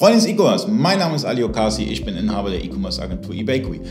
[0.00, 3.82] Freunde des E-Commerce, mein Name ist Ali Okasi, ich bin Inhaber der E-Commerce Agentur eBakery.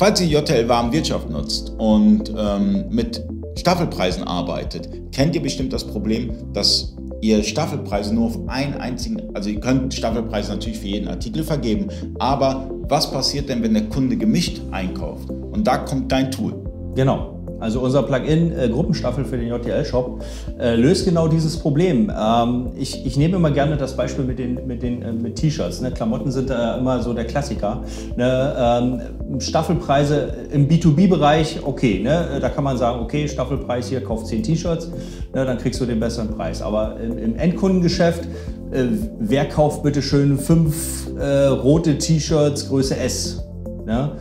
[0.00, 3.24] Falls ihr JTL Warenwirtschaft nutzt und ähm, mit
[3.56, 9.48] Staffelpreisen arbeitet, kennt ihr bestimmt das Problem, dass ihr Staffelpreise nur auf einen einzigen, also
[9.48, 11.86] ihr könnt Staffelpreise natürlich für jeden Artikel vergeben,
[12.18, 15.30] aber was passiert denn, wenn der Kunde gemischt einkauft?
[15.30, 16.64] Und da kommt dein Tool.
[16.96, 17.43] Genau.
[17.60, 20.22] Also unser Plugin äh, Gruppenstaffel für den JTL-Shop
[20.58, 22.12] äh, löst genau dieses Problem.
[22.16, 25.80] Ähm, ich, ich nehme immer gerne das Beispiel mit den mit den äh, mit T-Shirts.
[25.80, 25.90] Ne?
[25.90, 27.82] Klamotten sind äh, immer so der Klassiker.
[28.16, 28.54] Ne?
[28.58, 32.38] Ähm, Staffelpreise im B2B-Bereich, okay, ne?
[32.40, 34.90] da kann man sagen, okay, Staffelpreis hier, kauf 10 T-Shirts,
[35.34, 35.44] ne?
[35.44, 36.62] dann kriegst du den besseren Preis.
[36.62, 38.24] Aber im, im Endkundengeschäft,
[38.72, 38.84] äh,
[39.18, 43.40] wer kauft bitte schön fünf äh, rote T-Shirts Größe S?
[43.86, 44.12] Ne?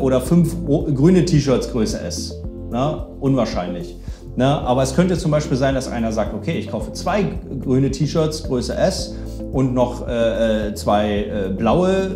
[0.00, 2.34] oder fünf grüne T-Shirts Größe S.
[2.70, 3.96] Na, unwahrscheinlich.
[4.36, 7.24] Na, aber es könnte zum Beispiel sein, dass einer sagt, okay, ich kaufe zwei
[7.60, 9.14] grüne T-Shirts Größe S
[9.52, 12.10] und noch äh, äh zwei äh, blaue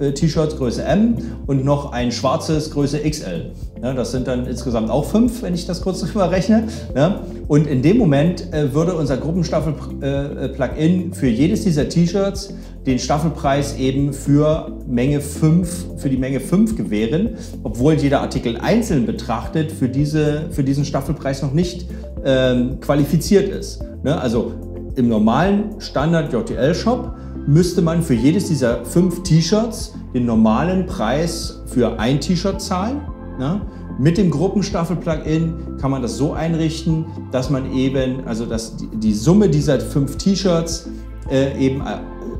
[0.00, 1.16] äh, T-Shirts Größe M
[1.46, 3.52] und noch ein schwarzes Größe XL.
[3.82, 6.64] Ja, das sind dann insgesamt auch fünf, wenn ich das kurz drüber rechne.
[6.96, 12.54] Ja, und in dem Moment äh, würde unser Gruppenstaffel-Plugin äh, für jedes dieser T-Shirts
[12.88, 19.06] den Staffelpreis eben für Menge 5, für die Menge 5 gewähren, obwohl jeder Artikel einzeln
[19.06, 21.86] betrachtet für, diese, für diesen Staffelpreis noch nicht
[22.24, 23.80] ähm, qualifiziert ist.
[24.02, 24.18] Ne?
[24.18, 24.52] Also
[24.96, 27.14] im normalen Standard JTL-Shop
[27.46, 33.02] müsste man für jedes dieser fünf T-Shirts den normalen Preis für ein T-Shirt zahlen.
[33.38, 33.60] Ne?
[33.98, 39.12] Mit dem Gruppenstaffel-Plugin kann man das so einrichten, dass man eben, also dass die, die
[39.12, 40.88] Summe dieser fünf T-Shirts
[41.30, 41.82] äh, eben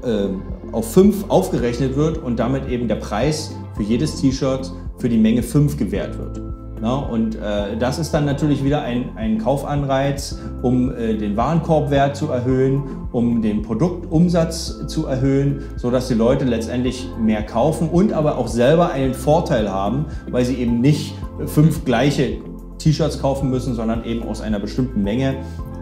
[0.04, 0.28] äh,
[0.72, 5.42] auf fünf aufgerechnet wird und damit eben der Preis für jedes T-Shirt für die Menge
[5.42, 6.40] 5 gewährt wird.
[6.82, 12.16] Ja, und äh, das ist dann natürlich wieder ein, ein Kaufanreiz, um äh, den Warenkorbwert
[12.16, 18.38] zu erhöhen, um den Produktumsatz zu erhöhen, sodass die Leute letztendlich mehr kaufen und aber
[18.38, 21.14] auch selber einen Vorteil haben, weil sie eben nicht
[21.46, 22.38] fünf gleiche
[22.78, 25.34] T-Shirts kaufen müssen, sondern eben aus einer bestimmten Menge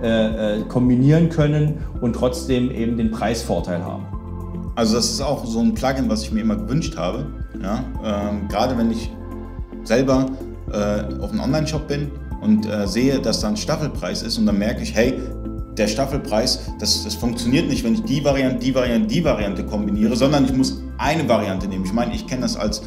[0.03, 4.07] äh, äh kombinieren können und trotzdem eben den Preisvorteil haben.
[4.77, 7.27] Also das ist auch so ein Plugin, was ich mir immer gewünscht habe.
[7.63, 7.83] Ja?
[8.05, 9.11] Ähm, gerade wenn ich
[9.85, 10.27] selber
[10.71, 12.11] äh, auf einem Online-Shop bin
[12.43, 15.15] und äh, sehe, dass da ein Staffelpreis ist und dann merke ich, hey,
[15.77, 20.17] der Staffelpreis, das, das funktioniert nicht, wenn ich die Variante, die Variante, die Variante kombiniere,
[20.17, 21.85] sondern ich muss eine Variante nehmen.
[21.85, 22.83] Ich meine, ich kenne das als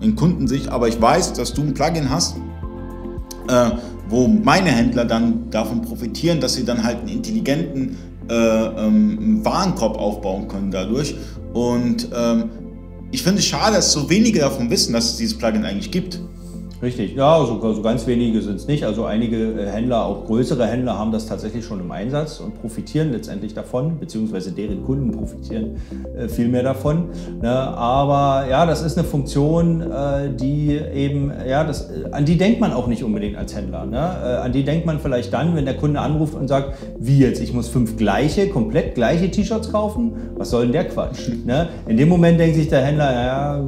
[0.00, 2.36] in Kundensicht, aber ich weiß, dass du ein Plugin hast,
[3.48, 3.70] äh,
[4.14, 7.96] wo meine Händler dann davon profitieren, dass sie dann halt einen intelligenten
[8.30, 11.16] äh, ähm, Warenkorb aufbauen können dadurch.
[11.52, 12.44] Und ähm,
[13.10, 16.20] ich finde es schade, dass so wenige davon wissen, dass es dieses Plugin eigentlich gibt.
[16.84, 18.84] Richtig, ja, so, so ganz wenige sind es nicht.
[18.84, 23.10] Also einige äh, Händler, auch größere Händler, haben das tatsächlich schon im Einsatz und profitieren
[23.10, 25.76] letztendlich davon, beziehungsweise deren Kunden profitieren
[26.14, 27.06] äh, viel mehr davon.
[27.40, 27.50] Ne?
[27.50, 32.60] Aber ja, das ist eine Funktion, äh, die eben, ja, das, äh, an die denkt
[32.60, 33.86] man auch nicht unbedingt als Händler.
[33.86, 33.96] Ne?
[33.96, 37.40] Äh, an die denkt man vielleicht dann, wenn der Kunde anruft und sagt, wie jetzt,
[37.40, 40.12] ich muss fünf gleiche, komplett gleiche T-Shirts kaufen?
[40.36, 41.30] Was soll denn der Quatsch?
[41.46, 41.70] Ne?
[41.88, 43.64] In dem Moment denkt sich der Händler, ja,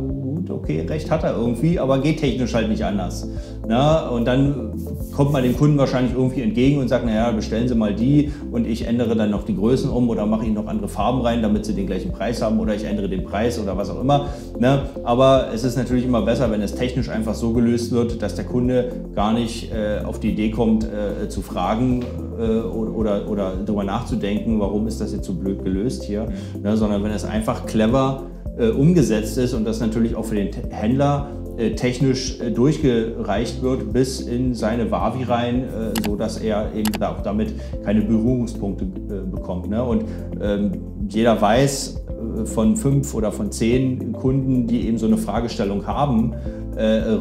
[0.47, 3.29] gut, okay, recht hat er irgendwie, aber geht technisch halt nicht anders.
[3.67, 4.73] Na, und dann
[5.15, 8.67] kommt man dem Kunden wahrscheinlich irgendwie entgegen und sagt, naja, bestellen Sie mal die und
[8.67, 11.65] ich ändere dann noch die Größen um oder mache Ihnen noch andere Farben rein, damit
[11.65, 14.29] Sie den gleichen Preis haben oder ich ändere den Preis oder was auch immer.
[14.59, 18.35] Na, aber es ist natürlich immer besser, wenn es technisch einfach so gelöst wird, dass
[18.35, 22.05] der Kunde gar nicht äh, auf die Idee kommt, äh, zu fragen
[22.39, 26.29] äh, oder, oder darüber nachzudenken, warum ist das jetzt so blöd gelöst hier,
[26.63, 28.23] na, sondern wenn es einfach clever
[28.59, 33.91] äh, umgesetzt ist und das natürlich auch für den Händler äh, technisch äh, durchgereicht wird
[33.91, 39.71] bis in seine Wavi rein, äh, so dass er eben auch damit keine Berührungspunkte bekommt.
[39.71, 39.83] Ne?
[39.83, 40.05] Und
[40.41, 40.73] ähm,
[41.09, 42.03] jeder weiß
[42.45, 46.35] von fünf oder von zehn Kunden, die eben so eine Fragestellung haben,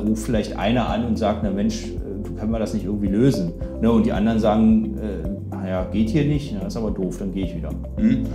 [0.06, 1.86] ruft vielleicht einer an und sagt, na Mensch,
[2.38, 3.54] können wir das nicht irgendwie lösen?
[3.82, 3.92] Ne?
[3.92, 4.96] Und die anderen sagen,
[5.50, 7.72] naja, geht hier nicht, das ist aber doof, dann gehe ich wieder.
[7.98, 8.26] Mhm.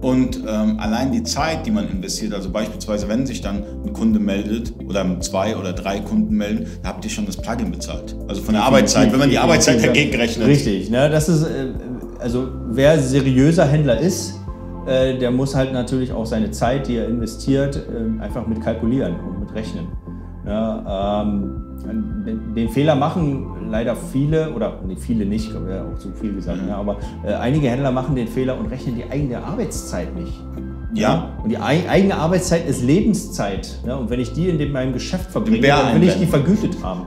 [0.00, 4.20] Und ähm, allein die Zeit, die man investiert, also beispielsweise, wenn sich dann ein Kunde
[4.20, 8.16] meldet oder zwei oder drei Kunden melden, da habt ihr schon das Plugin bezahlt.
[8.28, 10.46] Also von der Arbeitszeit, wenn man die Arbeitszeit dagegen rechnet.
[10.46, 11.10] Richtig, ne?
[11.10, 11.72] das ist, äh,
[12.20, 14.38] also wer seriöser Händler ist,
[14.86, 19.16] äh, der muss halt natürlich auch seine Zeit, die er investiert, äh, einfach mit kalkulieren
[19.16, 19.88] und mit rechnen.
[20.46, 21.64] Ja, ähm,
[22.54, 26.68] den Fehler machen leider viele, oder nee, viele nicht, wäre auch zu viel gesagt, mhm.
[26.68, 30.32] ja, aber äh, einige Händler machen den Fehler und rechnen die eigene Arbeitszeit nicht.
[30.94, 31.00] Ja.
[31.00, 31.38] ja.
[31.42, 33.78] Und die eigene Arbeitszeit ist Lebenszeit.
[33.86, 33.96] Ja?
[33.96, 37.06] Und wenn ich die in dem, meinem Geschäft verbringe, dann will ich die vergütet haben.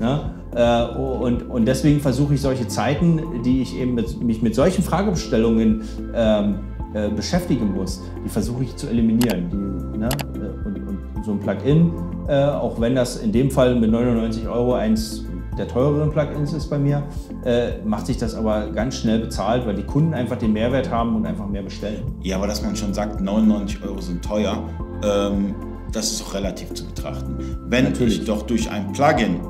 [0.00, 0.34] ja?
[0.52, 4.82] Äh, und, und deswegen versuche ich solche Zeiten, die ich eben mit, mich mit solchen
[4.82, 5.82] Fragestellungen
[6.12, 6.56] ähm,
[6.92, 9.48] äh, beschäftigen muss, die versuche ich zu eliminieren.
[9.48, 10.08] Die, ne?
[10.34, 11.92] Äh, und, und, so ein Plugin,
[12.26, 15.24] äh, auch wenn das in dem Fall mit 99 Euro eins
[15.60, 17.02] der teureren Plugins ist bei mir,
[17.44, 21.14] äh, macht sich das aber ganz schnell bezahlt, weil die Kunden einfach den Mehrwert haben
[21.14, 22.02] und einfach mehr bestellen.
[22.22, 24.66] Ja, aber dass man schon sagt, 99 Euro sind teuer,
[25.04, 25.54] ähm,
[25.92, 27.36] das ist auch relativ zu betrachten.
[27.68, 28.20] Wenn Natürlich.
[28.20, 29.40] ich doch durch ein Plugin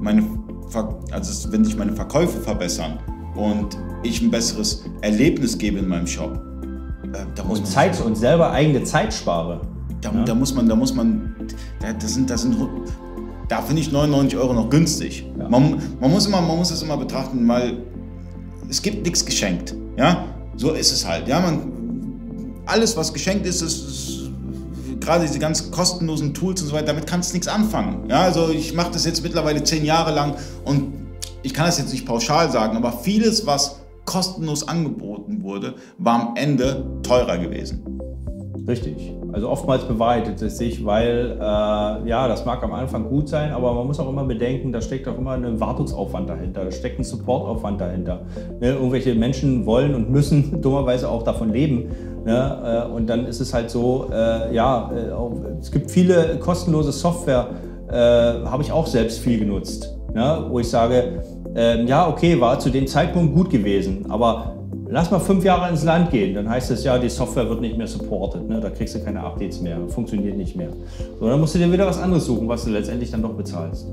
[0.00, 0.26] meine,
[1.12, 2.98] also wenn sich meine Verkäufe verbessern
[3.36, 6.32] und ich ein besseres Erlebnis gebe in meinem Shop,
[7.12, 9.60] äh, da muss und man Zeit und selber eigene Zeit spare.
[10.00, 10.24] Da, ja?
[10.24, 11.32] da muss man, da muss man,
[11.80, 12.56] da, das sind, das sind
[13.50, 15.26] da finde ich 99 Euro noch günstig.
[15.36, 15.48] Ja.
[15.48, 17.78] Man, man, muss immer, man muss es immer betrachten, weil
[18.68, 19.74] es gibt nichts geschenkt.
[19.98, 20.24] Ja,
[20.56, 21.26] so ist es halt.
[21.26, 24.30] Ja, man, alles, was geschenkt ist, ist, ist
[25.00, 28.08] gerade diese ganz kostenlosen Tools und so weiter, damit kannst du nichts anfangen.
[28.08, 30.92] Ja, also ich mache das jetzt mittlerweile zehn Jahre lang und
[31.42, 36.36] ich kann das jetzt nicht pauschal sagen, aber vieles, was kostenlos angeboten wurde, war am
[36.36, 37.82] Ende teurer gewesen.
[38.68, 39.19] Richtig.
[39.32, 43.72] Also oftmals bewahrheitet es sich, weil äh, ja, das mag am Anfang gut sein, aber
[43.72, 47.04] man muss auch immer bedenken, da steckt auch immer ein Wartungsaufwand dahinter, da steckt ein
[47.04, 48.22] Supportaufwand dahinter.
[48.60, 48.72] Ne?
[48.72, 51.90] Irgendwelche Menschen wollen und müssen dummerweise auch davon leben.
[52.24, 52.86] Ne?
[52.88, 56.92] Äh, und dann ist es halt so, äh, ja, äh, auch, es gibt viele kostenlose
[56.92, 57.48] Software,
[57.90, 60.44] äh, habe ich auch selbst viel genutzt, ne?
[60.48, 61.22] wo ich sage,
[61.54, 65.84] ähm, ja, okay, war zu dem Zeitpunkt gut gewesen, aber Lass mal fünf Jahre ins
[65.84, 68.60] Land gehen, dann heißt es ja, die Software wird nicht mehr supported, ne?
[68.60, 70.70] da kriegst du keine Updates mehr, funktioniert nicht mehr.
[71.18, 73.86] So, dann musst du dir wieder was anderes suchen, was du letztendlich dann doch bezahlst.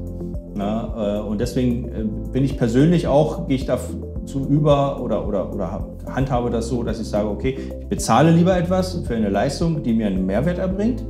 [0.55, 5.53] Na, äh, und deswegen äh, bin ich persönlich auch, gehe ich dazu über oder, oder,
[5.53, 9.83] oder handhabe das so, dass ich sage, okay, ich bezahle lieber etwas für eine Leistung,
[9.83, 11.05] die mir einen Mehrwert erbringt.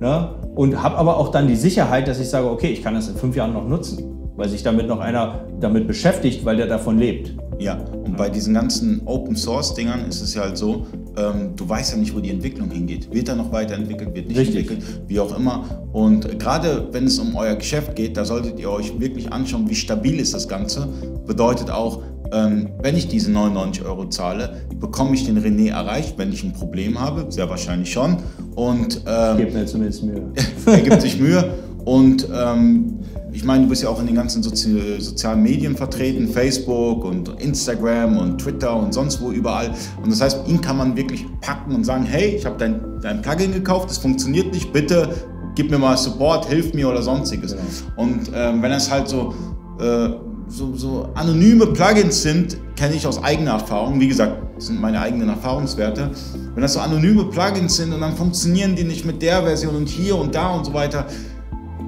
[0.00, 3.08] Na, und habe aber auch dann die Sicherheit, dass ich sage, okay, ich kann das
[3.08, 6.98] in fünf Jahren noch nutzen, weil sich damit noch einer damit beschäftigt, weil der davon
[6.98, 7.36] lebt.
[7.58, 10.86] Ja, und bei diesen ganzen Open Source Dingern ist es ja halt so,
[11.16, 13.12] ähm, du weißt ja nicht, wo die Entwicklung hingeht.
[13.12, 14.70] Wird da noch weiterentwickelt, wird nicht Richtig.
[14.70, 15.64] entwickelt, wie auch immer.
[15.92, 19.74] Und gerade wenn es um euer Geschäft geht, da solltet ihr euch wirklich anschauen, wie
[19.74, 20.88] stabil ist das Ganze.
[21.26, 26.32] Bedeutet auch, ähm, wenn ich diese 99 Euro zahle, bekomme ich den René erreicht, wenn
[26.32, 28.18] ich ein Problem habe, sehr wahrscheinlich schon.
[28.54, 30.32] Und ähm, gibt mir zumindest Mühe.
[30.66, 31.54] er gibt sich Mühe.
[31.84, 32.95] Und ähm,
[33.36, 37.38] ich meine, du bist ja auch in den ganzen Sozi sozialen Medien vertreten, Facebook und
[37.38, 39.74] Instagram und Twitter und sonst wo überall.
[40.02, 43.20] Und das heißt, ihn kann man wirklich packen und sagen, hey, ich habe dein, dein
[43.20, 45.10] Plugin gekauft, das funktioniert nicht, bitte
[45.54, 47.52] gib mir mal Support, hilf mir oder sonstiges.
[47.52, 47.64] Genau.
[47.96, 49.34] Und ähm, wenn es halt so,
[49.80, 50.08] äh,
[50.48, 54.98] so, so anonyme Plugins sind, kenne ich aus eigener Erfahrung, wie gesagt, das sind meine
[54.98, 56.10] eigenen Erfahrungswerte.
[56.54, 59.90] Wenn das so anonyme Plugins sind und dann funktionieren die nicht mit der Version und
[59.90, 61.06] hier und da und so weiter,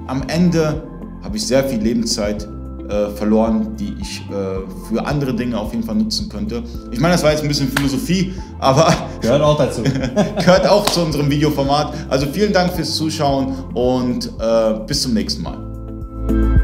[0.05, 0.83] am Ende
[1.23, 2.47] habe ich sehr viel Lebenszeit
[2.89, 6.63] äh, verloren, die ich äh, für andere Dinge auf jeden Fall nutzen könnte.
[6.91, 9.83] Ich meine, das war jetzt ein bisschen Philosophie, aber gehört auch dazu.
[10.39, 11.93] gehört auch zu unserem Videoformat.
[12.09, 16.58] Also vielen Dank fürs Zuschauen und äh, bis zum nächsten Mal.